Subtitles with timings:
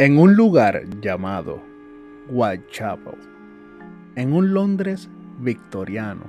[0.00, 1.62] En un lugar llamado
[2.30, 3.18] Whitechapel,
[4.16, 6.24] en un Londres victoriano,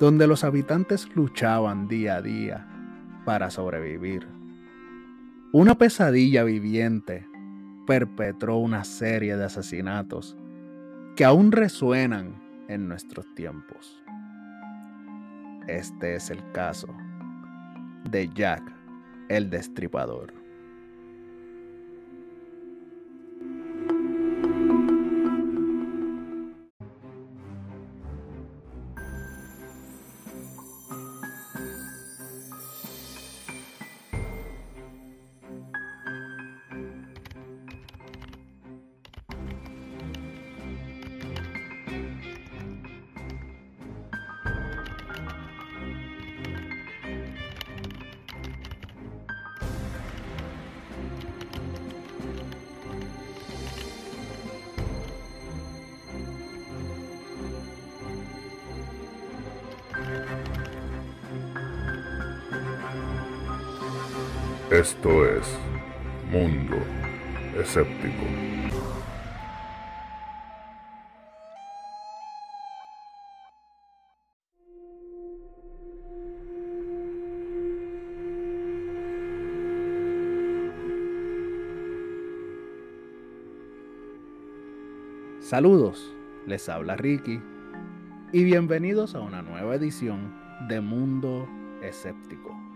[0.00, 2.66] donde los habitantes luchaban día a día
[3.24, 4.26] para sobrevivir.
[5.52, 7.24] Una pesadilla viviente
[7.86, 10.36] perpetró una serie de asesinatos
[11.14, 12.34] que aún resuenan
[12.66, 14.02] en nuestros tiempos.
[15.68, 16.88] Este es el caso
[18.10, 18.64] de Jack
[19.28, 20.41] el Destripador.
[64.82, 65.46] Esto es
[66.32, 66.76] Mundo
[67.56, 68.24] Escéptico.
[85.42, 86.12] Saludos,
[86.48, 87.40] les habla Ricky
[88.32, 90.34] y bienvenidos a una nueva edición
[90.68, 91.48] de Mundo
[91.82, 92.71] Escéptico.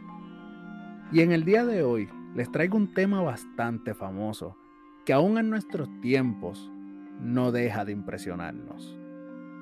[1.13, 4.57] Y en el día de hoy les traigo un tema bastante famoso
[5.05, 6.71] que aún en nuestros tiempos
[7.21, 8.99] no deja de impresionarnos.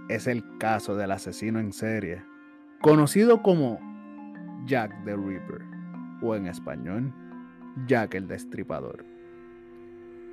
[0.08, 2.22] Es el caso del asesino en serie,
[2.80, 3.78] conocido como
[4.64, 5.60] Jack the Ripper,
[6.22, 7.12] o en español,
[7.86, 9.04] Jack el Destripador.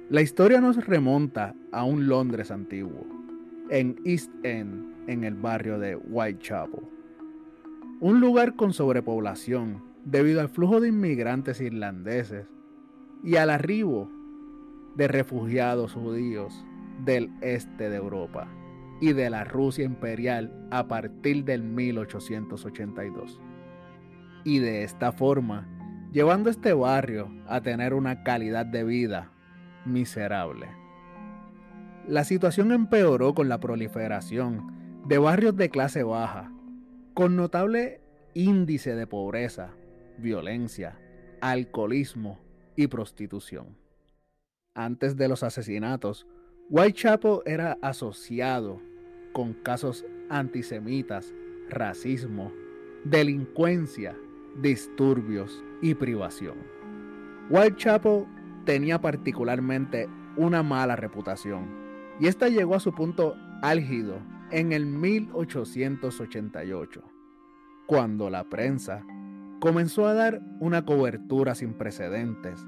[0.10, 3.06] La historia nos remonta a un Londres antiguo,
[3.70, 6.84] en East End, en el barrio de Whitechapel.
[8.00, 12.48] Un lugar con sobrepoblación debido al flujo de inmigrantes irlandeses
[13.24, 14.10] y al arribo
[14.96, 16.66] de refugiados judíos
[17.04, 18.48] del este de Europa
[19.00, 23.40] y de la Rusia imperial a partir del 1882.
[24.44, 25.68] Y de esta forma,
[26.12, 29.32] llevando este barrio a tener una calidad de vida
[29.86, 30.68] miserable.
[32.08, 36.52] La situación empeoró con la proliferación de barrios de clase baja,
[37.14, 38.02] con notable
[38.34, 39.72] índice de pobreza
[40.22, 40.98] violencia,
[41.42, 42.40] alcoholismo
[42.76, 43.76] y prostitución.
[44.74, 46.26] Antes de los asesinatos,
[46.70, 48.80] Whitechapel era asociado
[49.34, 51.34] con casos antisemitas,
[51.70, 52.54] racismo,
[53.04, 54.16] delincuencia,
[54.62, 56.56] disturbios y privación.
[57.50, 58.26] Whitechapel
[58.66, 60.08] tenía particularmente
[60.38, 61.68] una mala reputación
[62.20, 64.20] y esta llegó a su punto álgido
[64.52, 67.02] en el 1888,
[67.88, 69.04] cuando la prensa
[69.62, 72.66] comenzó a dar una cobertura sin precedentes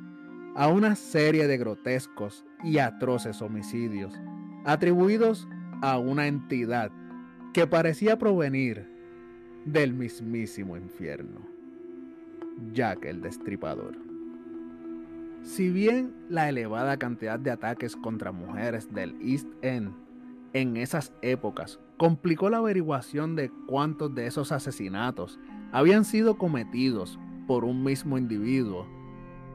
[0.55, 4.13] a una serie de grotescos y atroces homicidios
[4.63, 5.47] atribuidos
[5.81, 6.91] a una entidad
[7.51, 8.87] que parecía provenir
[9.65, 11.41] del mismísimo infierno,
[12.73, 13.97] Jack el Destripador.
[15.41, 19.93] Si bien la elevada cantidad de ataques contra mujeres del East End
[20.53, 25.39] en esas épocas complicó la averiguación de cuántos de esos asesinatos
[25.73, 28.87] habían sido cometidos por un mismo individuo.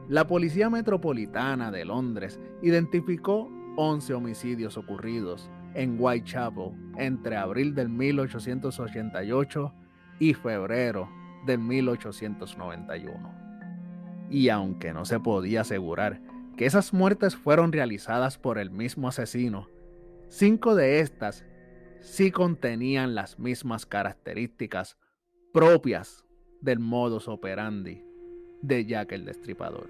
[0.09, 9.73] La Policía Metropolitana de Londres identificó 11 homicidios ocurridos en Whitechapel entre abril del 1888
[10.19, 11.09] y febrero
[11.45, 13.33] del 1891.
[14.29, 16.21] Y aunque no se podía asegurar
[16.57, 19.69] que esas muertes fueron realizadas por el mismo asesino,
[20.27, 21.45] cinco de estas
[22.01, 24.97] sí contenían las mismas características
[25.51, 26.23] propias
[26.61, 28.03] del modus operandi
[28.61, 29.89] de Jack el Destripador.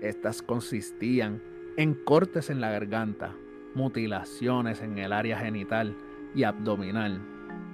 [0.00, 1.40] Estas consistían
[1.76, 3.36] en cortes en la garganta,
[3.76, 5.96] mutilaciones en el área genital
[6.34, 7.20] y abdominal,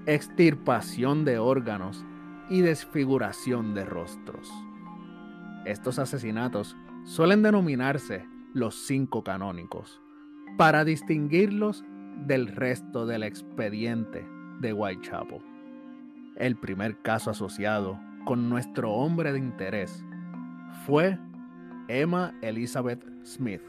[0.05, 2.05] extirpación de órganos
[2.51, 4.53] y desfiguración de rostros.
[5.65, 10.03] Estos asesinatos suelen denominarse los cinco canónicos,
[10.59, 11.83] para distinguirlos
[12.27, 14.27] del resto del expediente
[14.61, 15.54] de Whitechapel
[16.37, 20.05] el primer caso asociado con nuestro hombre de interés
[20.87, 21.19] fue
[21.89, 23.63] Emma Elizabeth Smith.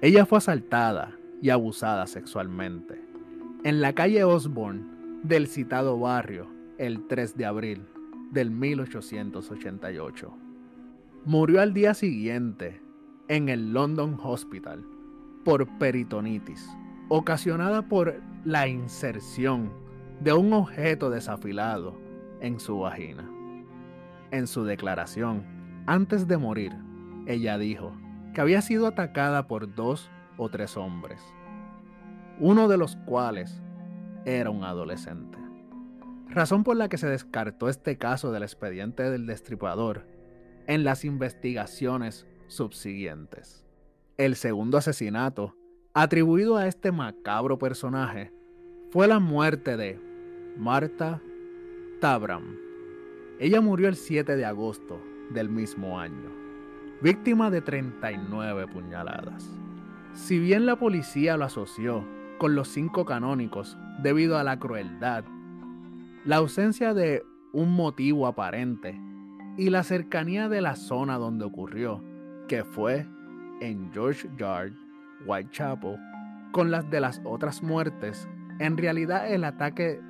[0.00, 3.00] Ella fue asaltada y abusada sexualmente
[3.64, 4.82] en la calle Osborne
[5.22, 6.48] del citado barrio
[6.78, 7.86] el 3 de abril
[8.32, 10.32] del 1888.
[11.24, 12.80] Murió al día siguiente
[13.28, 14.84] en el London Hospital
[15.44, 16.68] por peritonitis,
[17.08, 19.81] ocasionada por la inserción
[20.22, 21.98] de un objeto desafilado
[22.40, 23.28] en su vagina.
[24.30, 25.44] En su declaración,
[25.86, 26.72] antes de morir,
[27.26, 27.92] ella dijo
[28.32, 31.20] que había sido atacada por dos o tres hombres,
[32.38, 33.60] uno de los cuales
[34.24, 35.38] era un adolescente.
[36.28, 40.06] Razón por la que se descartó este caso del expediente del destripador
[40.68, 43.66] en las investigaciones subsiguientes.
[44.18, 45.56] El segundo asesinato,
[45.94, 48.32] atribuido a este macabro personaje,
[48.92, 50.11] fue la muerte de
[50.56, 51.22] Marta
[52.00, 52.56] Tabram.
[53.38, 55.00] Ella murió el 7 de agosto
[55.30, 56.30] del mismo año,
[57.00, 59.50] víctima de 39 puñaladas.
[60.12, 62.04] Si bien la policía lo asoció
[62.38, 65.24] con los cinco canónicos debido a la crueldad,
[66.24, 69.00] la ausencia de un motivo aparente
[69.56, 72.04] y la cercanía de la zona donde ocurrió,
[72.46, 73.06] que fue
[73.60, 74.72] en George Yard,
[75.24, 75.96] Whitechapel,
[76.52, 78.28] con las de las otras muertes,
[78.58, 80.00] en realidad el ataque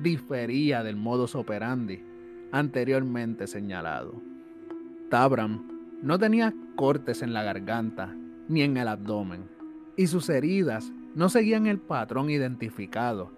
[0.00, 2.04] difería del modus operandi
[2.52, 4.14] anteriormente señalado.
[5.08, 5.68] Tabram
[6.02, 8.14] no tenía cortes en la garganta
[8.48, 9.48] ni en el abdomen,
[9.96, 13.30] y sus heridas no seguían el patrón identificado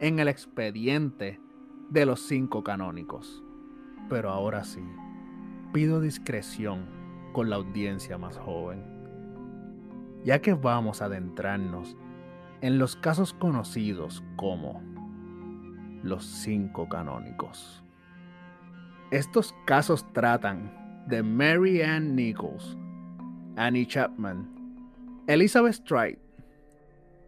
[0.00, 1.40] en el expediente
[1.90, 3.42] de los cinco canónicos.
[4.08, 4.82] Pero ahora sí,
[5.72, 6.86] pido discreción
[7.32, 8.82] con la audiencia más joven,
[10.24, 11.96] ya que vamos a adentrarnos
[12.60, 14.82] en los casos conocidos como
[16.02, 17.82] los cinco canónicos.
[19.10, 22.76] Estos casos tratan de Mary Ann Nichols,
[23.56, 24.48] Annie Chapman,
[25.26, 26.18] Elizabeth Stride,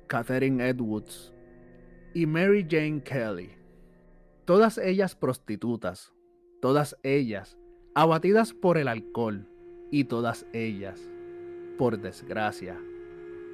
[0.06, 1.32] Catherine Edwards
[2.15, 3.50] y Mary Jane Kelly,
[4.44, 6.12] todas ellas prostitutas,
[6.61, 7.59] todas ellas
[7.94, 9.47] abatidas por el alcohol
[9.91, 11.00] y todas ellas,
[11.79, 12.79] por desgracia,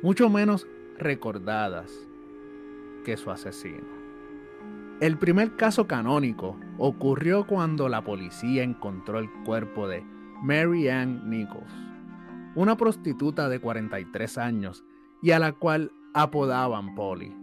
[0.02, 0.66] mucho menos
[0.98, 1.90] recordadas
[3.04, 3.99] que su asesino.
[5.00, 10.04] El primer caso canónico ocurrió cuando la policía encontró el cuerpo de
[10.42, 11.72] Mary Ann Nichols,
[12.54, 14.84] una prostituta de 43 años
[15.22, 17.34] y a la cual apodaban Polly.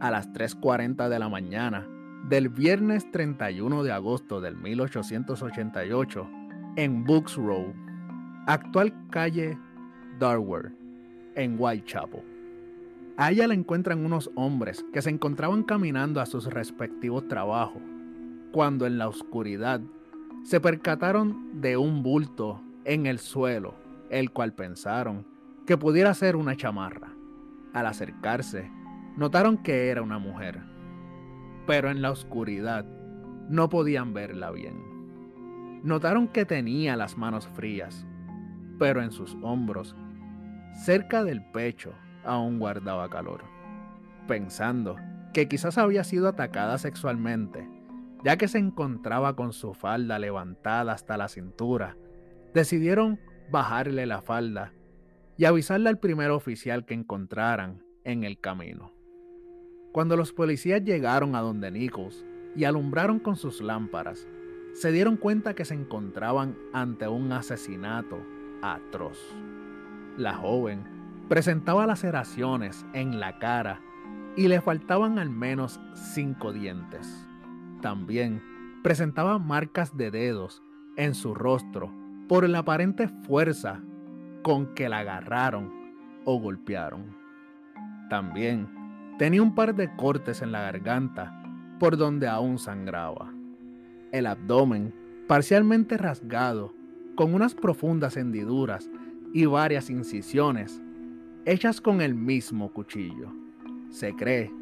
[0.00, 1.86] A las 3.40 de la mañana
[2.28, 6.28] del viernes 31 de agosto del 1888
[6.74, 7.72] en Books Row,
[8.48, 9.56] actual calle
[10.18, 10.76] Darwin,
[11.36, 12.29] en Whitechapel.
[13.16, 17.82] A ella la encuentran unos hombres que se encontraban caminando a sus respectivos trabajos,
[18.52, 19.80] cuando en la oscuridad
[20.42, 23.74] se percataron de un bulto en el suelo,
[24.08, 25.26] el cual pensaron
[25.66, 27.12] que pudiera ser una chamarra.
[27.72, 28.70] Al acercarse,
[29.16, 30.60] notaron que era una mujer,
[31.66, 32.84] pero en la oscuridad
[33.48, 34.90] no podían verla bien.
[35.82, 38.06] Notaron que tenía las manos frías,
[38.78, 39.94] pero en sus hombros,
[40.84, 41.92] cerca del pecho,
[42.24, 43.44] aún guardaba calor,
[44.26, 44.96] pensando
[45.32, 47.68] que quizás había sido atacada sexualmente,
[48.24, 51.96] ya que se encontraba con su falda levantada hasta la cintura.
[52.52, 53.20] Decidieron
[53.50, 54.72] bajarle la falda
[55.36, 58.92] y avisarle al primer oficial que encontraran en el camino.
[59.92, 62.24] Cuando los policías llegaron a donde Nichols
[62.54, 64.26] y alumbraron con sus lámparas,
[64.74, 68.18] se dieron cuenta que se encontraban ante un asesinato
[68.62, 69.18] atroz.
[70.16, 70.99] La joven
[71.30, 73.80] Presentaba laceraciones en la cara
[74.36, 77.24] y le faltaban al menos cinco dientes.
[77.80, 78.42] También
[78.82, 80.60] presentaba marcas de dedos
[80.96, 81.94] en su rostro
[82.28, 83.80] por la aparente fuerza
[84.42, 85.72] con que la agarraron
[86.24, 87.16] o golpearon.
[88.08, 88.68] También
[89.16, 91.44] tenía un par de cortes en la garganta
[91.78, 93.32] por donde aún sangraba.
[94.10, 94.92] El abdomen
[95.28, 96.74] parcialmente rasgado,
[97.14, 98.90] con unas profundas hendiduras
[99.32, 100.82] y varias incisiones
[101.44, 103.32] hechas con el mismo cuchillo.
[103.90, 104.52] Se cree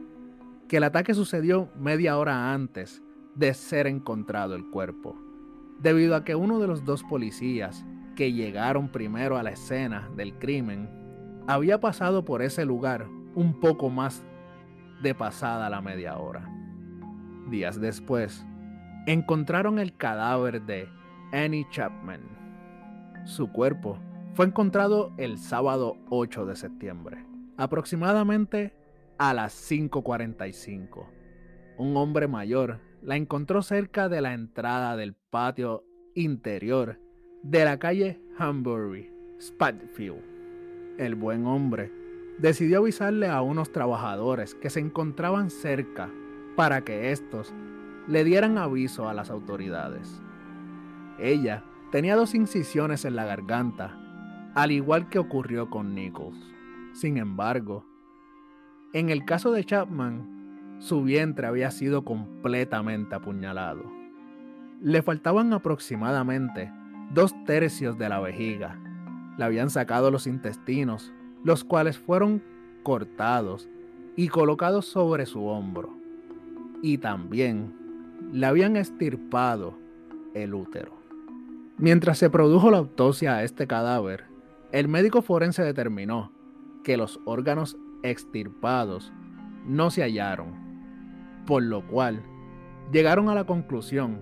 [0.68, 3.02] que el ataque sucedió media hora antes
[3.35, 5.16] de ser encontrado el cuerpo,
[5.80, 7.85] debido a que uno de los dos policías
[8.16, 10.88] que llegaron primero a la escena del crimen
[11.47, 14.25] había pasado por ese lugar un poco más
[15.02, 16.49] de pasada la media hora.
[17.49, 18.44] Días después,
[19.06, 20.88] encontraron el cadáver de
[21.32, 22.20] Annie Chapman.
[23.25, 23.99] Su cuerpo
[24.38, 27.26] fue encontrado el sábado 8 de septiembre,
[27.57, 28.73] aproximadamente
[29.18, 31.09] a las 5.45.
[31.76, 35.83] Un hombre mayor la encontró cerca de la entrada del patio
[36.14, 37.00] interior
[37.42, 40.23] de la calle Hambury, Spatfield.
[40.99, 41.90] El buen hombre
[42.38, 46.12] decidió avisarle a unos trabajadores que se encontraban cerca
[46.54, 47.52] para que estos
[48.07, 50.23] le dieran aviso a las autoridades.
[51.18, 53.97] Ella tenía dos incisiones en la garganta
[54.58, 56.36] al igual que ocurrió con Nichols.
[56.92, 57.86] Sin embargo,
[58.92, 63.84] en el caso de Chapman, su vientre había sido completamente apuñalado.
[64.82, 66.72] Le faltaban aproximadamente
[67.14, 68.76] dos tercios de la vejiga.
[69.36, 71.12] Le habían sacado los intestinos,
[71.44, 72.42] los cuales fueron
[72.82, 73.68] cortados
[74.16, 75.96] y colocados sobre su hombro.
[76.82, 77.76] Y también
[78.32, 79.78] le habían estirpado
[80.34, 80.98] el útero.
[81.76, 84.27] Mientras se produjo la autopsia a este cadáver,
[84.70, 86.30] el médico forense determinó
[86.84, 89.12] que los órganos extirpados
[89.66, 90.54] no se hallaron,
[91.46, 92.22] por lo cual
[92.92, 94.20] llegaron a la conclusión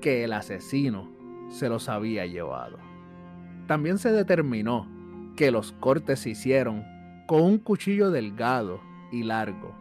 [0.00, 1.08] que el asesino
[1.50, 2.78] se los había llevado.
[3.68, 4.88] También se determinó
[5.36, 6.84] que los cortes se hicieron
[7.26, 8.80] con un cuchillo delgado
[9.12, 9.74] y largo,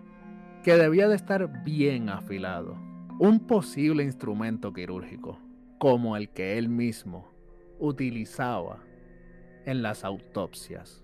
[0.63, 2.77] que debía de estar bien afilado,
[3.20, 5.39] un posible instrumento quirúrgico,
[5.80, 7.27] como el que él mismo
[7.80, 8.80] utilizaba
[9.65, 11.03] en las autopsias.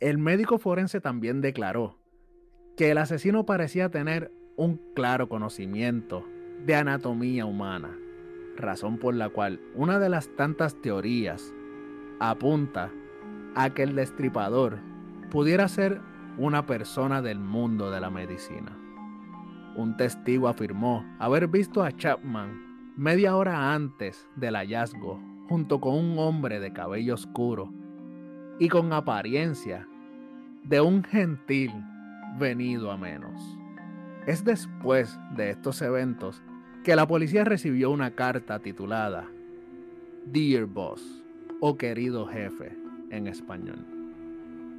[0.00, 1.98] El médico forense también declaró
[2.76, 6.26] que el asesino parecía tener un claro conocimiento
[6.66, 7.96] de anatomía humana,
[8.56, 11.52] razón por la cual una de las tantas teorías
[12.20, 12.90] apunta
[13.54, 14.78] a que el destripador
[15.30, 16.00] pudiera ser
[16.38, 18.76] una persona del mundo de la medicina.
[19.76, 26.18] Un testigo afirmó haber visto a Chapman media hora antes del hallazgo junto con un
[26.18, 27.70] hombre de cabello oscuro
[28.58, 29.86] y con apariencia
[30.64, 31.70] de un gentil
[32.38, 33.58] venido a menos.
[34.26, 36.42] Es después de estos eventos
[36.84, 39.28] que la policía recibió una carta titulada
[40.24, 41.22] Dear Boss
[41.60, 42.74] o querido jefe
[43.10, 43.84] en español.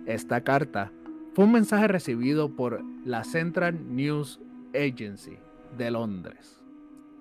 [0.07, 0.91] Esta carta
[1.35, 4.41] fue un mensaje recibido por la Central News
[4.73, 5.37] Agency
[5.77, 6.59] de Londres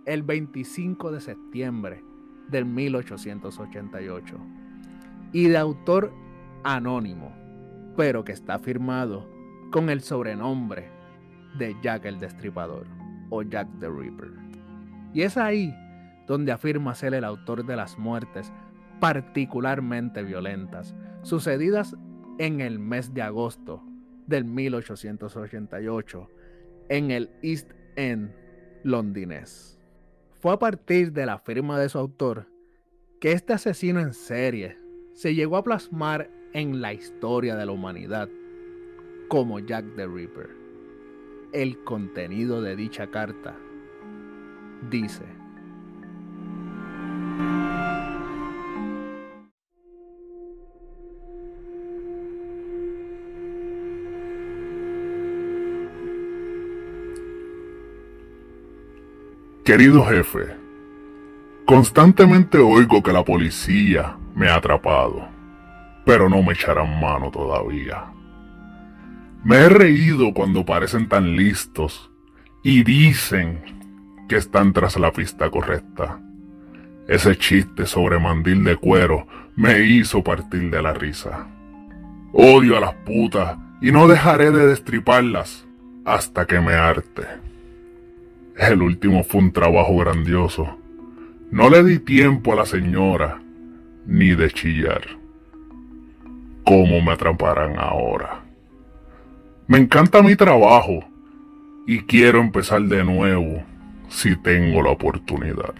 [0.06, 2.02] el 25 de septiembre
[2.52, 4.36] del 1888
[5.32, 6.12] y de autor
[6.62, 7.32] anónimo,
[7.96, 9.28] pero que está firmado
[9.72, 10.90] con el sobrenombre
[11.58, 12.86] de Jack el Destripador
[13.30, 14.30] o Jack the Ripper.
[15.12, 15.74] Y es ahí
[16.26, 18.52] donde afirma ser el autor de las muertes
[19.00, 21.96] particularmente violentas sucedidas
[22.38, 23.82] en el mes de agosto
[24.26, 26.30] del 1888
[26.88, 28.32] en el East End
[28.84, 29.81] londinés.
[30.42, 32.48] Fue a partir de la firma de su autor
[33.20, 34.76] que este asesino en serie
[35.14, 38.28] se llegó a plasmar en la historia de la humanidad
[39.28, 40.50] como Jack the Ripper.
[41.52, 43.56] El contenido de dicha carta
[44.90, 45.22] dice,
[59.72, 60.54] Querido jefe,
[61.64, 65.26] constantemente oigo que la policía me ha atrapado,
[66.04, 68.04] pero no me echarán mano todavía.
[69.42, 72.10] Me he reído cuando parecen tan listos
[72.62, 73.62] y dicen
[74.28, 76.20] que están tras la pista correcta.
[77.08, 79.26] Ese chiste sobre mandil de cuero
[79.56, 81.46] me hizo partir de la risa.
[82.34, 85.66] Odio a las putas y no dejaré de destriparlas
[86.04, 87.51] hasta que me harte.
[88.56, 90.78] El último fue un trabajo grandioso.
[91.50, 93.40] No le di tiempo a la señora
[94.06, 95.02] ni de chillar.
[96.64, 98.42] ¿Cómo me atraparán ahora?
[99.66, 101.04] Me encanta mi trabajo
[101.86, 103.62] y quiero empezar de nuevo
[104.08, 105.74] si tengo la oportunidad.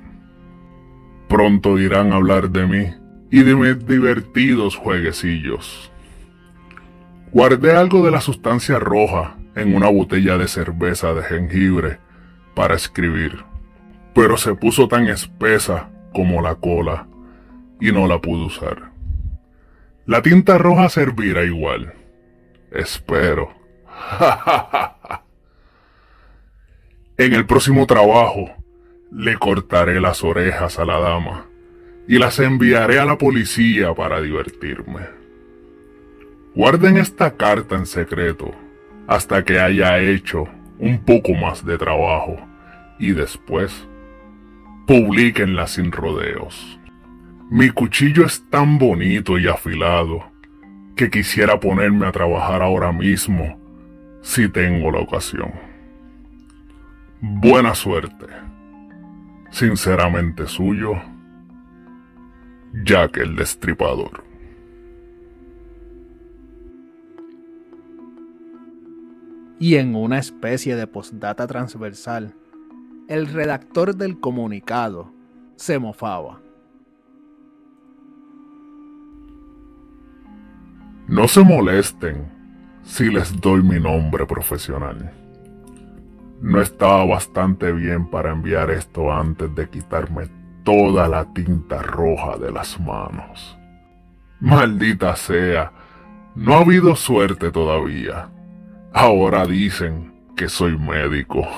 [1.28, 2.86] Pronto irán a hablar de mí
[3.30, 5.92] y de mis divertidos jueguecillos.
[7.32, 11.98] Guardé algo de la sustancia roja en una botella de cerveza de jengibre
[12.54, 13.44] para escribir,
[14.14, 17.06] pero se puso tan espesa como la cola
[17.80, 18.92] y no la pude usar.
[20.06, 21.94] La tinta roja servirá igual.
[22.70, 23.54] Espero.
[27.16, 28.50] en el próximo trabajo
[29.10, 31.46] le cortaré las orejas a la dama
[32.08, 35.06] y las enviaré a la policía para divertirme.
[36.54, 38.52] Guarden esta carta en secreto
[39.06, 40.48] hasta que haya hecho
[40.82, 42.36] un poco más de trabajo
[42.98, 43.88] y después
[44.86, 46.80] publiquenla sin rodeos.
[47.50, 50.24] Mi cuchillo es tan bonito y afilado
[50.96, 53.58] que quisiera ponerme a trabajar ahora mismo
[54.22, 55.52] si tengo la ocasión.
[57.20, 58.26] Buena suerte.
[59.50, 60.94] Sinceramente suyo,
[62.84, 64.31] Jack el Destripador.
[69.62, 72.34] Y en una especie de postdata transversal,
[73.06, 75.12] el redactor del comunicado
[75.54, 76.40] se mofaba.
[81.06, 82.26] No se molesten
[82.82, 85.12] si les doy mi nombre profesional.
[86.40, 90.24] No estaba bastante bien para enviar esto antes de quitarme
[90.64, 93.56] toda la tinta roja de las manos.
[94.40, 95.70] Maldita sea,
[96.34, 98.28] no ha habido suerte todavía.
[98.94, 101.48] Ahora dicen que soy médico.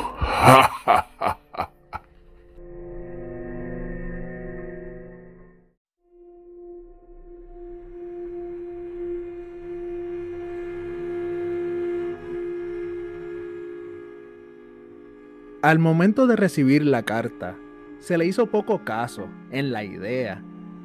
[15.63, 17.57] Al momento de recibir la carta,
[17.99, 20.43] se le hizo poco caso en la idea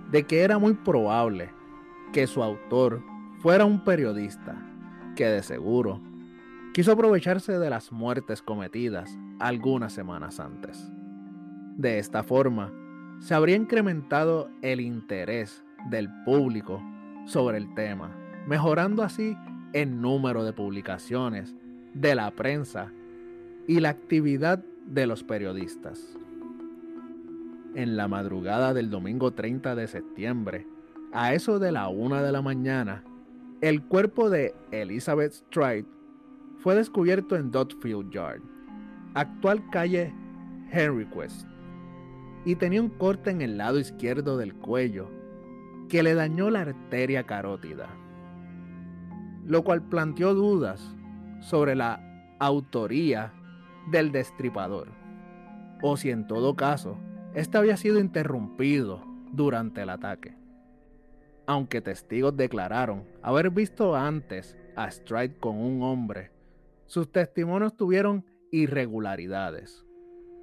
[0.10, 1.50] de que era muy probable
[2.14, 3.04] que su autor
[3.40, 4.56] fuera un periodista
[5.16, 6.09] que de seguro
[6.74, 10.92] quiso aprovecharse de las muertes cometidas algunas semanas antes.
[11.78, 12.72] De esta forma,
[13.20, 16.82] se habría incrementado el interés del público
[17.26, 18.16] sobre el tema,
[18.48, 19.36] mejorando así
[19.74, 21.56] el número de publicaciones
[21.94, 22.92] de la prensa
[23.68, 26.18] y la actividad de los periodistas.
[27.76, 30.68] En la madrugada del domingo 30 de septiembre,
[31.12, 33.04] a eso de la una de la mañana,
[33.62, 35.99] el cuerpo de Elizabeth Stride
[36.60, 38.42] fue descubierto en Dotfield Yard,
[39.14, 40.14] actual calle
[40.72, 41.48] Henry Quest,
[42.46, 45.10] y tenía un corte en el lado izquierdo del cuello
[45.88, 47.88] que le dañó la arteria carótida,
[49.46, 50.96] lo cual planteó dudas
[51.40, 53.34] sobre la autoría
[53.90, 54.90] del destripador,
[55.82, 56.98] o si en todo caso,
[57.34, 59.02] este había sido interrumpido
[59.32, 60.36] durante el ataque.
[61.48, 66.32] Aunque testigos declararon haber visto antes a Stride con un hombre,
[66.90, 69.86] sus testimonios tuvieron irregularidades.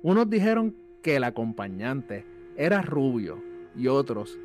[0.03, 2.25] Unos dijeron que el acompañante
[2.57, 3.43] era rubio
[3.77, 4.39] y otros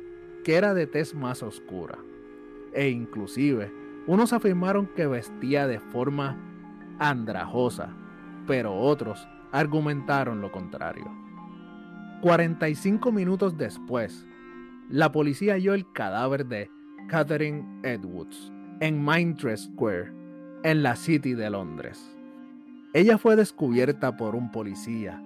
[0.44, 1.98] que era de tez más oscura.
[2.74, 3.72] E inclusive,
[4.06, 6.36] unos afirmaron que vestía de forma
[6.98, 7.96] andrajosa
[8.46, 11.10] pero otros argumentaron lo contrario.
[12.22, 14.26] 45 minutos después,
[14.88, 16.70] la policía halló el cadáver de
[17.08, 20.12] Catherine Edwards en Mindtress Square,
[20.64, 22.16] en la City de Londres.
[22.94, 25.22] Ella fue descubierta por un policía,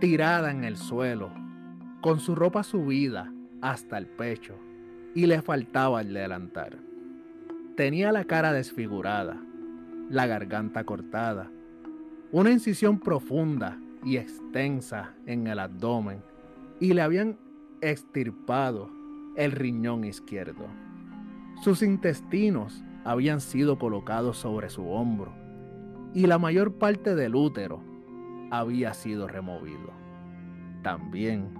[0.00, 1.30] tirada en el suelo,
[2.00, 4.54] con su ropa subida hasta el pecho
[5.14, 6.78] y le faltaba el delantal.
[7.76, 9.36] Tenía la cara desfigurada,
[10.08, 11.50] la garganta cortada
[12.30, 16.22] una incisión profunda y extensa en el abdomen
[16.78, 17.38] y le habían
[17.80, 18.90] extirpado
[19.34, 20.66] el riñón izquierdo.
[21.62, 25.32] Sus intestinos habían sido colocados sobre su hombro
[26.14, 27.80] y la mayor parte del útero
[28.50, 29.92] había sido removido.
[30.82, 31.54] También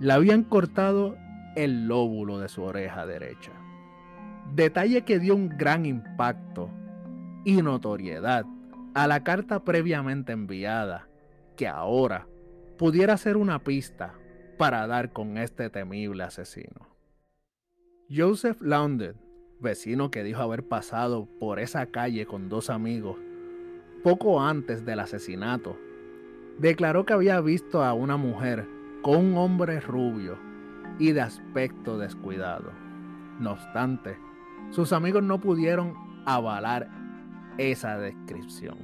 [0.00, 1.16] le habían cortado
[1.56, 3.52] el lóbulo de su oreja derecha.
[4.54, 6.70] Detalle que dio un gran impacto
[7.44, 8.44] y notoriedad
[8.94, 11.08] a la carta previamente enviada,
[11.56, 12.26] que ahora
[12.78, 14.14] pudiera ser una pista
[14.58, 16.88] para dar con este temible asesino.
[18.10, 19.14] Joseph Launded,
[19.60, 23.18] vecino que dijo haber pasado por esa calle con dos amigos
[24.02, 25.76] poco antes del asesinato,
[26.58, 28.66] declaró que había visto a una mujer
[29.02, 30.38] con un hombre rubio
[30.98, 32.72] y de aspecto descuidado.
[33.38, 34.16] No obstante,
[34.70, 35.94] sus amigos no pudieron
[36.24, 36.88] avalar
[37.58, 38.78] esa descripción.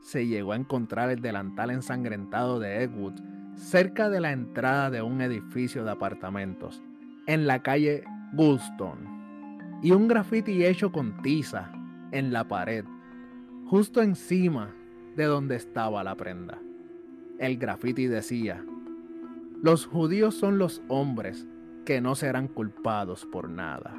[0.00, 3.14] Se llegó a encontrar el delantal ensangrentado de Edwood
[3.56, 6.82] cerca de la entrada de un edificio de apartamentos
[7.26, 9.15] en la calle Goulstone
[9.82, 11.70] y un grafiti hecho con tiza
[12.12, 12.84] en la pared
[13.66, 14.72] justo encima
[15.16, 16.58] de donde estaba la prenda.
[17.38, 18.64] El grafiti decía,
[19.62, 21.46] los judíos son los hombres
[21.84, 23.94] que no serán culpados por nada.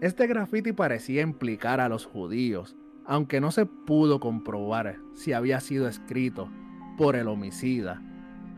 [0.00, 5.88] Este graffiti parecía implicar a los judíos, aunque no se pudo comprobar si había sido
[5.88, 6.48] escrito
[6.98, 8.02] por el homicida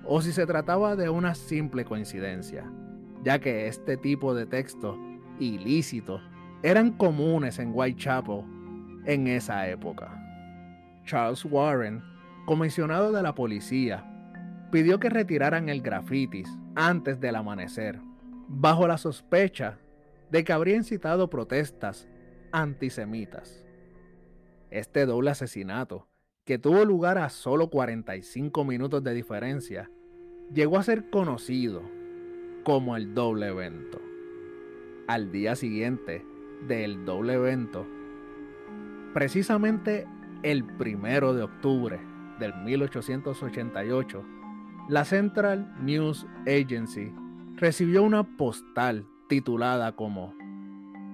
[0.06, 2.70] o si se trataba de una simple coincidencia,
[3.22, 4.98] ya que este tipo de textos
[5.38, 6.22] ilícitos
[6.62, 8.42] eran comunes en Whitechapel
[9.06, 10.20] en esa época.
[11.04, 12.02] Charles Warren,
[12.46, 14.04] comisionado de la policía,
[14.70, 18.00] pidió que retiraran el grafitis antes del amanecer,
[18.48, 19.78] bajo la sospecha
[20.30, 22.08] de que habría incitado protestas
[22.50, 23.64] antisemitas.
[24.70, 26.08] Este doble asesinato,
[26.44, 29.90] que tuvo lugar a solo 45 minutos de diferencia,
[30.52, 31.82] llegó a ser conocido
[32.64, 34.00] como el doble evento.
[35.06, 36.24] Al día siguiente
[36.66, 37.86] del doble evento,
[39.12, 40.06] precisamente
[40.42, 42.00] el primero de octubre
[42.38, 44.24] del 1888,
[44.88, 47.12] la Central News Agency
[47.56, 50.34] recibió una postal titulada como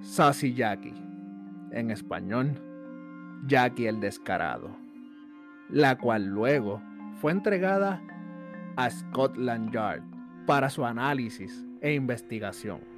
[0.03, 0.95] Sassy Jackie,
[1.73, 2.63] en español,
[3.49, 4.71] Jackie el Descarado,
[5.69, 6.81] la cual luego
[7.21, 8.01] fue entregada
[8.77, 10.03] a Scotland Yard
[10.47, 12.90] para su análisis e investigación.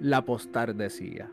[0.00, 1.30] La postal decía,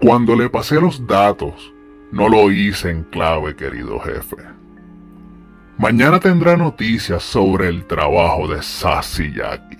[0.00, 1.72] Cuando le pasé los datos,
[2.10, 4.36] no lo hice en clave, querido jefe.
[5.78, 9.78] Mañana tendrá noticias sobre el trabajo de Sassy Jackie.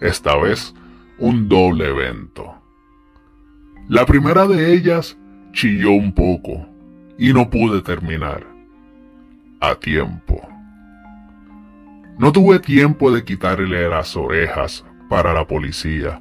[0.00, 0.74] Esta vez,
[1.18, 2.61] un doble evento.
[3.88, 5.16] La primera de ellas
[5.52, 6.66] chilló un poco
[7.18, 8.46] y no pude terminar.
[9.60, 10.40] A tiempo.
[12.18, 16.20] No tuve tiempo de quitarle las orejas para la policía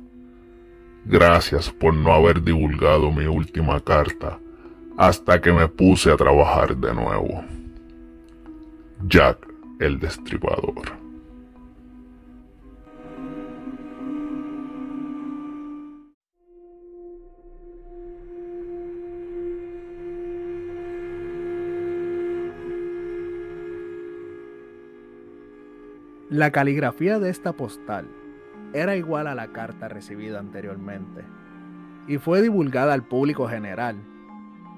[1.06, 4.38] Gracias por no haber divulgado mi última carta
[4.98, 7.44] hasta que me puse a trabajar de nuevo.
[9.08, 9.48] Jack
[9.80, 11.01] el Destripador.
[26.32, 28.08] La caligrafía de esta postal
[28.72, 31.26] era igual a la carta recibida anteriormente
[32.08, 33.98] y fue divulgada al público general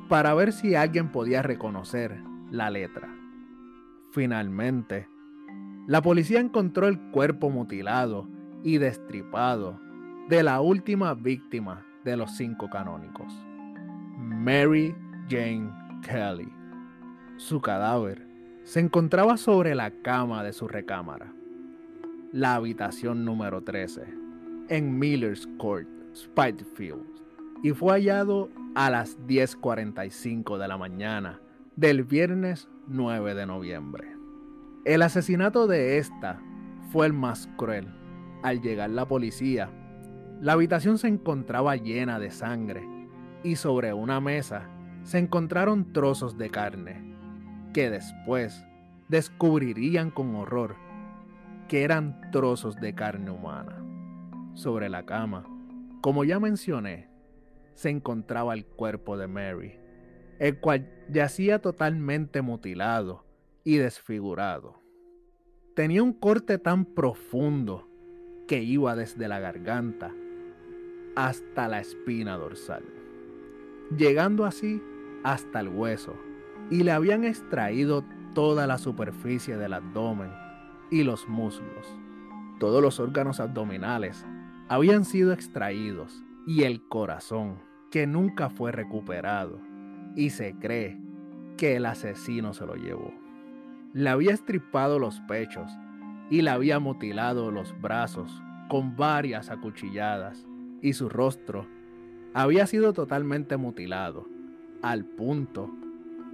[0.09, 3.07] para ver si alguien podía reconocer la letra.
[4.13, 5.07] Finalmente,
[5.85, 8.27] la policía encontró el cuerpo mutilado
[8.63, 9.79] y destripado
[10.29, 13.31] de la última víctima de los cinco canónicos,
[14.17, 14.95] Mary
[15.29, 16.51] Jane Kelly.
[17.37, 18.27] Su cadáver
[18.63, 21.31] se encontraba sobre la cama de su recámara
[22.33, 24.05] la habitación número 13
[24.69, 27.05] en Miller's Court, Spitefield,
[27.61, 31.39] y fue hallado a las 10.45 de la mañana
[31.75, 34.17] del viernes 9 de noviembre.
[34.83, 36.41] El asesinato de esta
[36.91, 37.87] fue el más cruel.
[38.41, 39.69] Al llegar la policía,
[40.41, 42.83] la habitación se encontraba llena de sangre
[43.43, 44.67] y sobre una mesa
[45.03, 47.15] se encontraron trozos de carne
[47.75, 48.65] que después
[49.07, 50.75] descubrirían con horror
[51.73, 53.83] que eran trozos de carne humana.
[54.53, 55.43] Sobre la cama,
[56.01, 57.09] como ya mencioné,
[57.73, 59.79] se encontraba el cuerpo de Mary,
[60.37, 63.25] el cual yacía totalmente mutilado
[63.63, 64.75] y desfigurado.
[65.75, 67.87] Tenía un corte tan profundo
[68.47, 70.11] que iba desde la garganta
[71.15, 72.83] hasta la espina dorsal,
[73.97, 74.79] llegando así
[75.23, 76.13] hasta el hueso,
[76.69, 78.05] y le habían extraído
[78.35, 80.42] toda la superficie del abdomen
[80.89, 81.99] y los muslos.
[82.59, 84.25] Todos los órganos abdominales
[84.69, 87.59] habían sido extraídos y el corazón,
[87.91, 89.59] que nunca fue recuperado,
[90.15, 90.99] y se cree
[91.57, 93.13] que el asesino se lo llevó.
[93.93, 95.71] Le había estripado los pechos
[96.29, 100.47] y le había mutilado los brazos con varias acuchilladas
[100.81, 101.67] y su rostro
[102.33, 104.27] había sido totalmente mutilado
[104.81, 105.69] al punto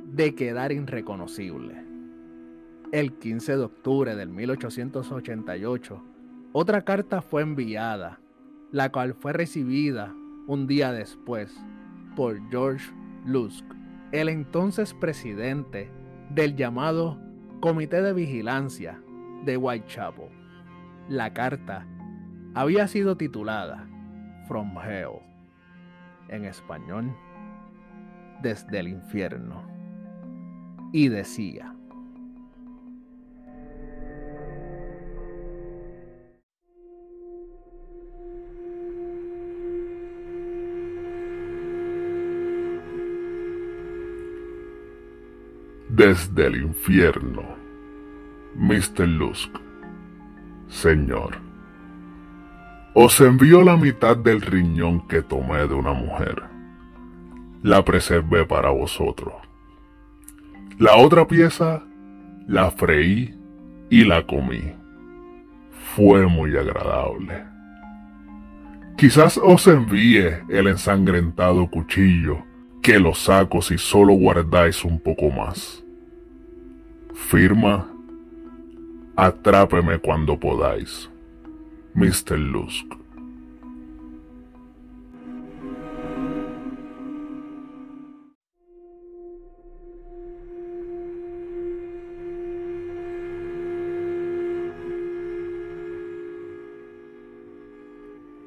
[0.06, 1.89] de quedar irreconocible.
[2.92, 6.04] El 15 de octubre del 1888,
[6.54, 8.20] otra carta fue enviada,
[8.72, 10.12] la cual fue recibida
[10.48, 11.56] un día después
[12.16, 12.92] por George
[13.28, 13.64] Lusk,
[14.12, 15.92] el entonces presidente
[16.32, 17.20] del llamado
[17.60, 19.00] Comité de Vigilancia
[19.46, 20.30] de Whitechapel.
[21.10, 21.86] La carta
[22.56, 23.88] había sido titulada
[24.48, 25.22] From Hell,
[26.30, 27.16] en español,
[28.42, 29.62] desde el infierno,
[30.92, 31.76] y decía,
[46.00, 47.44] desde el infierno.
[48.56, 49.06] Mr.
[49.06, 49.54] Lusk,
[50.70, 51.36] Señor,
[52.94, 56.42] os envío la mitad del riñón que tomé de una mujer.
[57.64, 59.34] La preservé para vosotros.
[60.78, 61.84] La otra pieza
[62.48, 63.38] la freí
[63.90, 64.74] y la comí.
[65.98, 67.44] Fue muy agradable.
[68.96, 72.42] Quizás os envíe el ensangrentado cuchillo
[72.82, 75.84] que lo saco si solo guardáis un poco más.
[77.28, 77.88] Firma,
[79.16, 81.08] atrápeme cuando podáis.
[81.94, 82.40] Mr.
[82.40, 82.86] Lusk.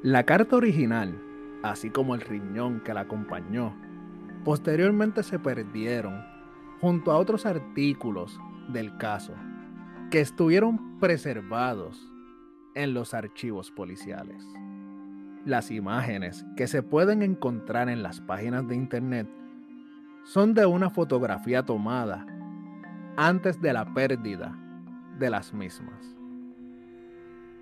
[0.01, 1.17] La carta original,
[1.61, 3.73] así como el riñón que la acompañó,
[4.43, 6.21] posteriormente se perdieron
[6.81, 8.37] junto a otros artículos
[8.69, 9.33] del caso
[10.09, 12.09] que estuvieron preservados
[12.75, 14.45] en los archivos policiales.
[15.45, 19.27] Las imágenes que se pueden encontrar en las páginas de internet
[20.23, 22.25] son de una fotografía tomada
[23.17, 24.57] antes de la pérdida
[25.19, 26.15] de las mismas.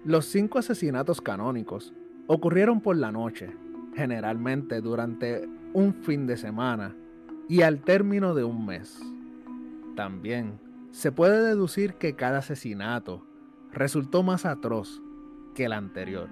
[0.04, 1.94] Los cinco asesinatos canónicos
[2.28, 3.56] ocurrieron por la noche,
[3.96, 6.96] generalmente durante un fin de semana
[7.48, 9.00] y al término de un mes.
[9.96, 10.60] También
[10.92, 13.26] se puede deducir que cada asesinato
[13.72, 15.02] resultó más atroz
[15.56, 16.30] que el anterior,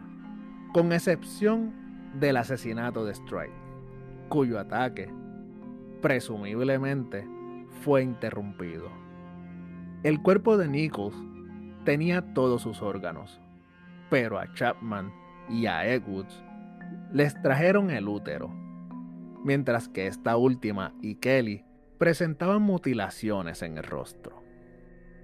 [0.74, 1.74] con excepción
[2.20, 3.54] del asesinato de Strike,
[4.28, 5.12] cuyo ataque
[6.02, 7.28] presumiblemente
[7.82, 8.90] fue interrumpido.
[10.04, 11.16] El cuerpo de Nichols
[11.86, 13.40] tenía todos sus órganos,
[14.10, 15.12] pero a Chapman
[15.50, 16.44] y a Edwards
[17.14, 18.50] les trajeron el útero,
[19.44, 21.64] mientras que esta última y Kelly
[21.98, 24.49] presentaban mutilaciones en el rostro.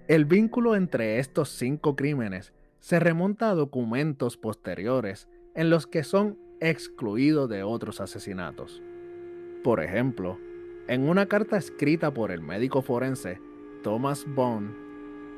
[0.07, 6.37] El vínculo entre estos cinco crímenes se remonta a documentos posteriores en los que son
[6.59, 8.83] excluidos de otros asesinatos.
[9.63, 10.37] Por ejemplo,
[10.87, 13.41] en una carta escrita por el médico forense
[13.81, 14.75] Thomas Bond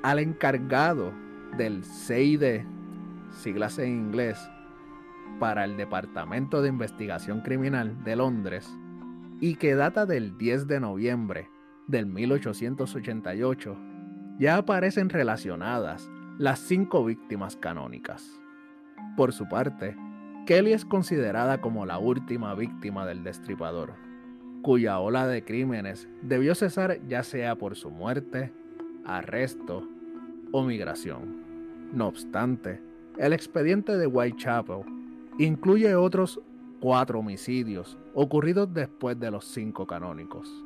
[0.03, 1.13] al encargado
[1.57, 2.65] del CID,
[3.31, 4.37] siglas en inglés,
[5.39, 8.69] para el Departamento de Investigación Criminal de Londres,
[9.39, 11.49] y que data del 10 de noviembre
[11.87, 13.77] del 1888,
[14.39, 18.39] ya aparecen relacionadas las cinco víctimas canónicas.
[19.15, 19.95] Por su parte,
[20.45, 23.95] Kelly es considerada como la última víctima del destripador,
[24.61, 28.53] cuya ola de crímenes debió cesar ya sea por su muerte,
[29.05, 29.87] arresto
[30.51, 31.43] o migración.
[31.93, 32.81] No obstante,
[33.17, 34.83] el expediente de Whitechapel
[35.39, 36.39] incluye otros
[36.79, 40.63] cuatro homicidios ocurridos después de los cinco canónicos.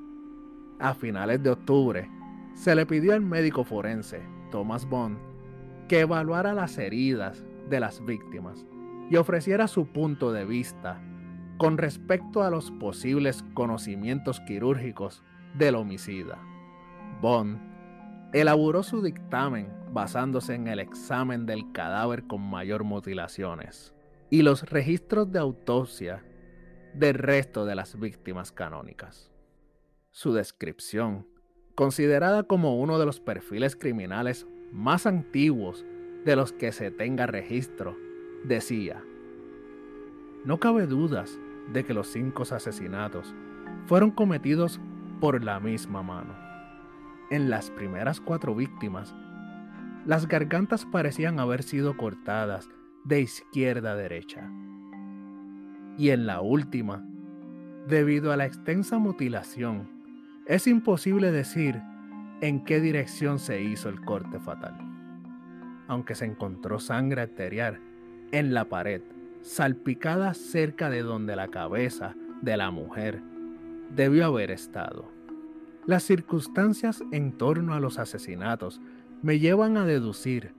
[0.80, 2.10] A finales de octubre,
[2.54, 5.18] se le pidió al médico forense, Thomas Bond,
[5.88, 8.66] que evaluara las heridas de las víctimas
[9.10, 11.02] y ofreciera su punto de vista
[11.58, 15.22] con respecto a los posibles conocimientos quirúrgicos
[15.58, 16.40] del homicida.
[17.22, 17.60] Bond
[18.34, 23.94] elaboró su dictamen basándose en el examen del cadáver con mayor mutilaciones
[24.30, 26.24] y los registros de autopsia
[26.94, 29.32] del resto de las víctimas canónicas.
[30.12, 31.28] Su descripción,
[31.76, 35.86] considerada como uno de los perfiles criminales más antiguos
[36.26, 37.98] de los que se tenga registro,
[38.44, 39.04] decía,
[40.46, 41.40] no cabe dudas
[41.72, 43.34] de que los cinco asesinatos
[43.86, 44.80] fueron cometidos
[45.20, 46.36] por la misma mano.
[47.30, 49.16] En las primeras cuatro víctimas,
[50.06, 52.70] las gargantas parecían haber sido cortadas
[53.04, 54.52] de izquierda a derecha.
[55.98, 57.06] Y en la última,
[57.88, 60.01] debido a la extensa mutilación,
[60.46, 61.82] es imposible decir
[62.42, 64.76] en qué dirección se hizo el corte fatal.
[65.88, 67.80] Aunque se encontró sangre arterial
[68.32, 69.02] en la pared,
[69.42, 73.22] salpicada cerca de donde la cabeza de la mujer
[73.96, 75.12] debió haber estado.
[75.86, 78.82] Las circunstancias en torno a los asesinatos
[79.22, 80.54] me llevan a deducir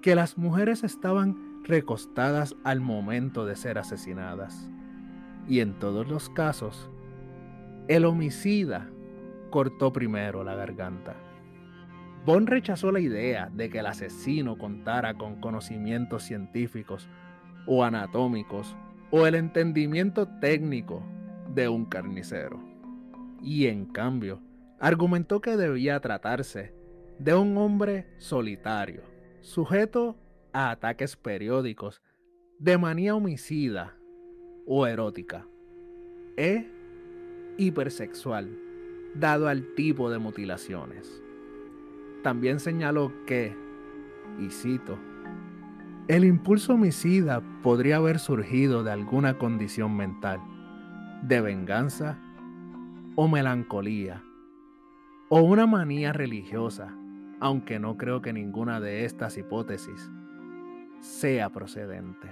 [0.00, 4.70] que las mujeres estaban recostadas al momento de ser asesinadas.
[5.48, 6.90] Y en todos los casos,
[7.88, 8.88] el homicida
[9.50, 11.16] cortó primero la garganta.
[12.24, 17.08] Bond rechazó la idea de que el asesino contara con conocimientos científicos
[17.66, 18.76] o anatómicos
[19.10, 21.02] o el entendimiento técnico
[21.54, 22.60] de un carnicero.
[23.42, 24.40] Y en cambio,
[24.78, 26.74] argumentó que debía tratarse
[27.18, 29.02] de un hombre solitario,
[29.40, 30.16] sujeto
[30.52, 32.02] a ataques periódicos
[32.58, 33.96] de manía homicida
[34.66, 35.46] o erótica,
[36.36, 36.70] e
[37.56, 38.69] hipersexual,
[39.14, 41.22] dado al tipo de mutilaciones.
[42.22, 43.56] También señaló que,
[44.38, 44.98] y cito,
[46.08, 50.40] el impulso homicida podría haber surgido de alguna condición mental,
[51.22, 52.18] de venganza
[53.16, 54.22] o melancolía,
[55.28, 56.94] o una manía religiosa,
[57.38, 60.10] aunque no creo que ninguna de estas hipótesis
[61.00, 62.28] sea procedente.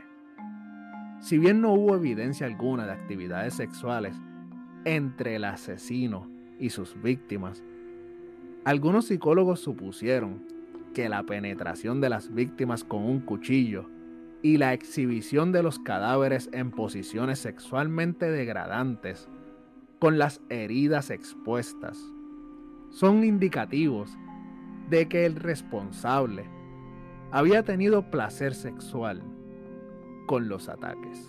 [1.21, 4.21] Si bien no hubo evidencia alguna de actividades sexuales
[4.85, 7.63] entre el asesino y sus víctimas,
[8.65, 10.43] algunos psicólogos supusieron
[10.95, 13.89] que la penetración de las víctimas con un cuchillo
[14.43, 19.29] y la exhibición de los cadáveres en posiciones sexualmente degradantes,
[19.99, 21.99] con las heridas expuestas,
[22.91, 24.17] son indicativos
[24.91, 26.45] de que el responsable
[27.31, 29.23] había tenido placer sexual
[30.27, 31.29] con los ataques.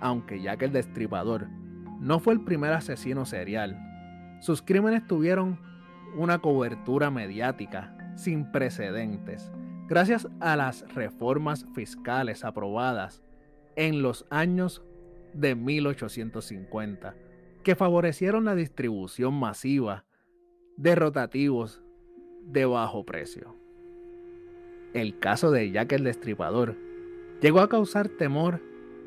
[0.00, 1.48] Aunque ya que el destripador
[2.00, 3.76] no fue el primer asesino serial.
[4.40, 5.58] Sus crímenes tuvieron
[6.16, 9.52] una cobertura mediática sin precedentes
[9.88, 13.22] gracias a las reformas fiscales aprobadas
[13.76, 14.82] en los años
[15.32, 17.14] de 1850
[17.62, 20.04] que favorecieron la distribución masiva
[20.76, 21.82] de rotativos
[22.42, 23.56] de bajo precio.
[24.94, 26.76] El caso de Jack el Destripador
[27.40, 28.62] llegó a causar temor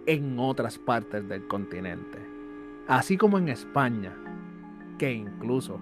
[0.06, 2.20] en otras partes del continente,
[2.88, 4.15] así como en España,
[5.02, 5.80] que incluso,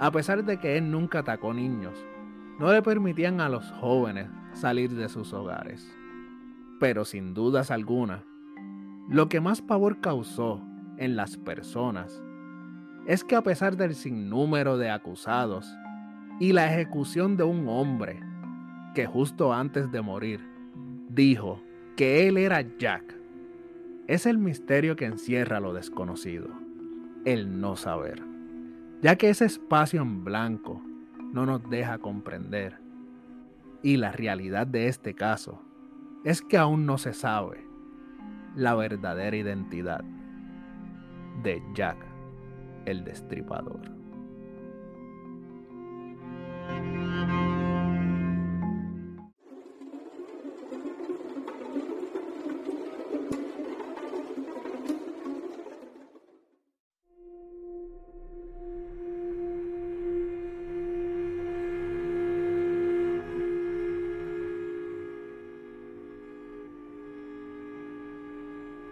[0.00, 1.94] a pesar de que él nunca atacó niños,
[2.58, 5.90] no le permitían a los jóvenes salir de sus hogares.
[6.78, 8.22] Pero sin dudas alguna,
[9.08, 10.60] lo que más pavor causó
[10.98, 12.22] en las personas
[13.06, 15.66] es que a pesar del sinnúmero de acusados
[16.38, 18.20] y la ejecución de un hombre
[18.94, 20.46] que justo antes de morir
[21.08, 21.62] dijo
[21.96, 23.16] que él era Jack,
[24.06, 26.50] es el misterio que encierra lo desconocido,
[27.24, 28.29] el no saber,
[29.02, 30.82] ya que ese espacio en blanco
[31.32, 32.78] no nos deja comprender.
[33.82, 35.62] Y la realidad de este caso
[36.24, 37.64] es que aún no se sabe
[38.54, 40.04] la verdadera identidad
[41.42, 41.96] de Jack
[42.84, 43.99] el Destripador.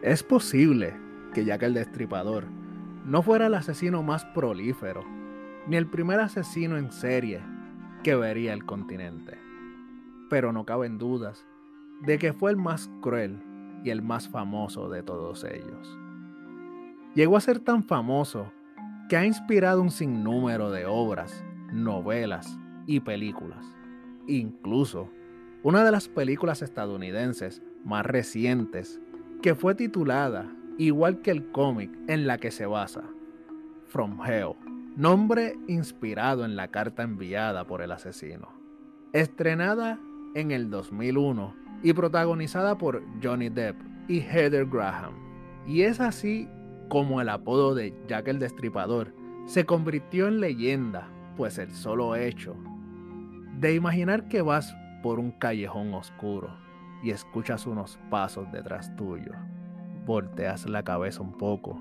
[0.08, 0.94] Es posible
[1.34, 2.46] que Jack el Destripador
[3.04, 5.04] no fuera el asesino más prolífero,
[5.66, 7.42] ni el primer asesino en serie
[8.02, 9.36] que vería el continente.
[10.30, 11.44] Pero no caben dudas
[12.00, 13.42] de que fue el más cruel
[13.84, 15.98] y el más famoso de todos ellos.
[17.14, 18.50] Llegó a ser tan famoso
[19.10, 23.62] que ha inspirado un sinnúmero de obras, novelas y películas.
[24.26, 25.10] Incluso
[25.62, 29.02] una de las películas estadounidenses más recientes
[29.42, 33.02] que fue titulada igual que el cómic en la que se basa,
[33.86, 34.54] From Hell,
[34.96, 38.48] nombre inspirado en la carta enviada por el asesino.
[39.12, 39.98] Estrenada
[40.34, 43.76] en el 2001 y protagonizada por Johnny Depp
[44.08, 45.14] y Heather Graham.
[45.66, 46.48] Y es así
[46.88, 49.14] como el apodo de Jack el Destripador
[49.46, 52.56] se convirtió en leyenda, pues el solo hecho
[53.58, 56.67] de imaginar que vas por un callejón oscuro
[57.02, 59.32] y escuchas unos pasos detrás tuyo.
[60.04, 61.80] Volteas la cabeza un poco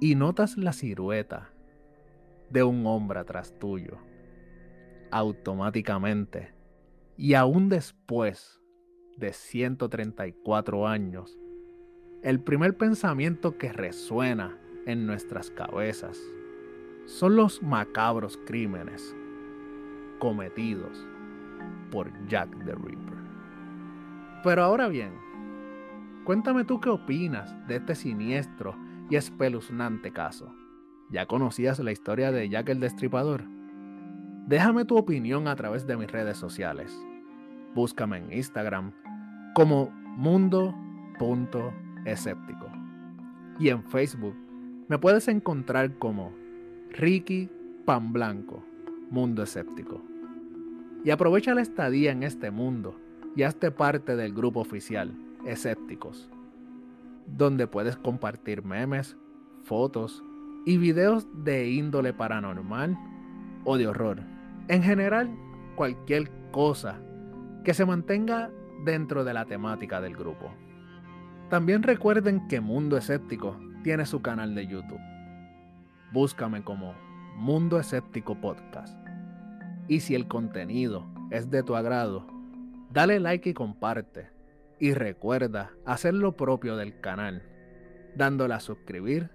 [0.00, 1.50] y notas la silueta
[2.50, 3.98] de un hombre atrás tuyo.
[5.10, 6.54] Automáticamente,
[7.16, 8.60] y aún después
[9.16, 11.38] de 134 años,
[12.22, 16.18] el primer pensamiento que resuena en nuestras cabezas
[17.06, 19.14] son los macabros crímenes
[20.18, 21.06] cometidos
[21.90, 23.15] por Jack the Ripper.
[24.46, 25.10] Pero ahora bien,
[26.22, 28.76] cuéntame tú qué opinas de este siniestro
[29.10, 30.54] y espeluznante caso.
[31.10, 33.42] ¿Ya conocías la historia de Jack el Destripador?
[34.46, 36.96] Déjame tu opinión a través de mis redes sociales.
[37.74, 38.92] Búscame en Instagram
[39.56, 42.70] como mundo.escéptico.
[43.58, 44.36] Y en Facebook
[44.86, 46.32] me puedes encontrar como
[46.92, 47.50] Ricky
[47.84, 48.62] Pan Blanco,
[49.10, 50.04] Mundo Escéptico.
[51.02, 53.00] Y aprovecha la estadía en este mundo
[53.36, 56.28] y hazte parte del grupo oficial, Escépticos,
[57.26, 59.16] donde puedes compartir memes,
[59.62, 60.24] fotos
[60.64, 62.98] y videos de índole paranormal
[63.64, 64.20] o de horror.
[64.68, 65.30] En general,
[65.76, 66.98] cualquier cosa
[67.62, 68.50] que se mantenga
[68.84, 70.50] dentro de la temática del grupo.
[71.50, 75.00] También recuerden que Mundo Escéptico tiene su canal de YouTube.
[76.12, 76.94] Búscame como
[77.36, 78.98] Mundo Escéptico Podcast.
[79.88, 82.35] Y si el contenido es de tu agrado,
[82.96, 84.30] Dale like y comparte.
[84.78, 87.42] Y recuerda hacer lo propio del canal,
[88.14, 89.28] dándole a suscribir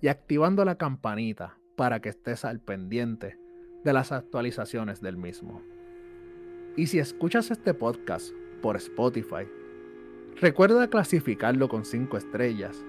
[0.00, 3.36] y activando la campanita para que estés al pendiente
[3.84, 5.60] de las actualizaciones del mismo.
[6.74, 8.32] Y si escuchas este podcast
[8.62, 9.46] por Spotify,
[10.40, 12.82] recuerda clasificarlo con 5 estrellas.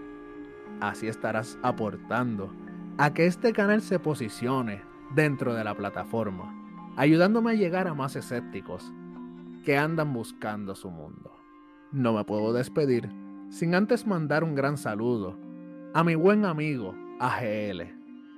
[0.79, 2.49] Así estarás aportando
[2.97, 6.55] a que este canal se posicione dentro de la plataforma,
[6.95, 8.93] ayudándome a llegar a más escépticos
[9.63, 11.31] que andan buscando su mundo.
[11.91, 13.09] No me puedo despedir
[13.49, 15.37] sin antes mandar un gran saludo
[15.93, 17.83] a mi buen amigo AGL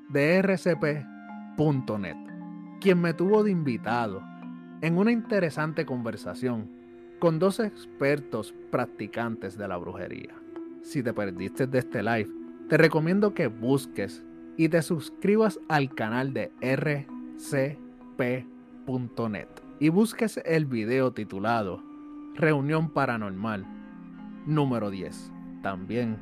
[0.10, 2.18] de rcp.net,
[2.82, 4.22] quien me tuvo de invitado
[4.82, 6.70] en una interesante conversación
[7.20, 10.36] con dos expertos practicantes de la brujería.
[10.84, 12.30] Si te perdiste de este live,
[12.70, 14.24] te recomiendo que busques
[14.58, 17.78] y te suscribas al canal de rcp.net
[19.80, 21.84] y busques el video titulado
[22.36, 23.66] Reunión Paranormal
[24.46, 25.32] número 10.
[25.62, 26.18] También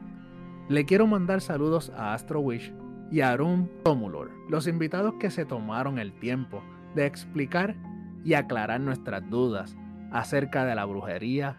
[0.69, 2.73] le quiero mandar saludos a Astro Wish
[3.11, 6.63] y a Arun Tomulor, los invitados que se tomaron el tiempo
[6.95, 7.75] de explicar
[8.23, 9.75] y aclarar nuestras dudas
[10.11, 11.57] acerca de la brujería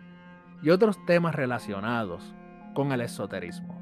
[0.62, 2.34] y otros temas relacionados
[2.74, 3.78] con el esoterismo.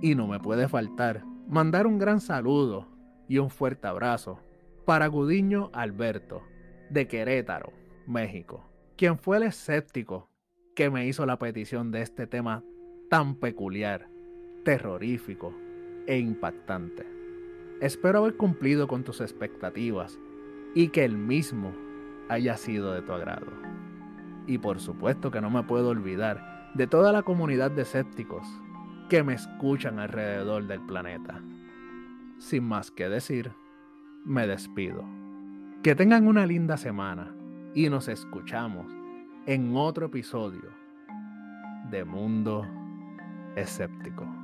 [0.00, 2.88] Y no me puede faltar mandar un gran saludo
[3.28, 4.40] y un fuerte abrazo
[4.86, 6.42] para Gudiño Alberto,
[6.90, 7.72] de Querétaro,
[8.06, 10.28] México, quien fue el escéptico
[10.74, 12.64] que me hizo la petición de este tema
[13.08, 14.08] tan peculiar,
[14.64, 15.54] terrorífico
[16.06, 17.06] e impactante.
[17.80, 20.18] Espero haber cumplido con tus expectativas
[20.74, 21.72] y que el mismo
[22.28, 23.46] haya sido de tu agrado.
[24.46, 28.46] Y por supuesto que no me puedo olvidar de toda la comunidad de escépticos
[29.08, 31.40] que me escuchan alrededor del planeta.
[32.38, 33.52] Sin más que decir,
[34.24, 35.19] me despido.
[35.82, 37.34] Que tengan una linda semana
[37.74, 38.86] y nos escuchamos
[39.46, 40.68] en otro episodio
[41.90, 42.66] de Mundo
[43.56, 44.39] Escéptico.